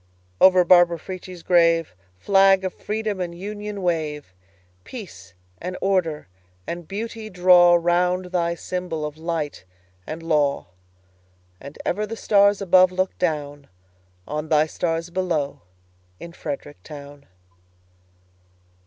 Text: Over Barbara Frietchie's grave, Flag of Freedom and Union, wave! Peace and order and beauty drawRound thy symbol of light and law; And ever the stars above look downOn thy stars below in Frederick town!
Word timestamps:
Over 0.39 0.65
Barbara 0.65 0.97
Frietchie's 0.97 1.43
grave, 1.43 1.93
Flag 2.17 2.65
of 2.65 2.73
Freedom 2.73 3.21
and 3.21 3.37
Union, 3.37 3.83
wave! 3.83 4.33
Peace 4.83 5.35
and 5.61 5.77
order 5.79 6.27
and 6.65 6.87
beauty 6.87 7.29
drawRound 7.29 8.31
thy 8.31 8.55
symbol 8.55 9.05
of 9.05 9.15
light 9.15 9.63
and 10.07 10.23
law; 10.23 10.65
And 11.59 11.77
ever 11.85 12.07
the 12.07 12.17
stars 12.17 12.63
above 12.63 12.91
look 12.91 13.15
downOn 13.19 13.69
thy 14.49 14.65
stars 14.65 15.11
below 15.11 15.61
in 16.19 16.33
Frederick 16.33 16.81
town! 16.81 17.27